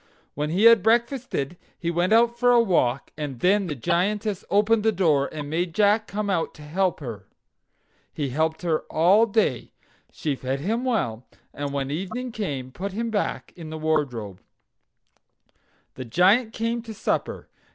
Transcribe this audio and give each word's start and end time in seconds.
When 0.33 0.49
he 0.49 0.63
had 0.63 0.81
breakfasted 0.81 1.57
he 1.77 1.91
went 1.91 2.11
out 2.11 2.35
for 2.39 2.51
a 2.51 2.59
walk, 2.59 3.11
and 3.15 3.39
then 3.39 3.67
the 3.67 3.75
Giantess 3.75 4.43
opened 4.49 4.81
the 4.81 4.91
door, 4.91 5.29
and 5.31 5.47
made 5.47 5.75
Jack 5.75 6.07
come 6.07 6.27
out 6.27 6.55
to 6.55 6.63
help 6.63 7.01
her. 7.01 7.27
He 8.11 8.29
helped 8.29 8.63
her 8.63 8.79
all 8.89 9.27
day. 9.27 9.73
She 10.11 10.35
fed 10.35 10.59
him 10.59 10.83
well, 10.85 11.27
and 11.53 11.71
when 11.71 11.91
evening 11.91 12.31
came 12.31 12.71
put 12.71 12.93
him 12.93 13.11
back 13.11 13.53
in 13.55 13.69
the 13.69 13.77
wardrobe. 13.77 14.41
The 15.93 16.05
Giant 16.05 16.51
came 16.51 16.77
in 16.79 16.83
to 16.85 16.95
supper. 16.95 17.47